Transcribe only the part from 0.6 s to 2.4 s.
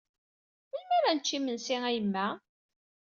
Melmi ara nečč imensi a yemma?